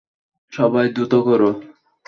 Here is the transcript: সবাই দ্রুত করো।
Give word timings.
সবাই 0.53 0.85
দ্রুত 0.95 1.13
করো। 1.27 1.49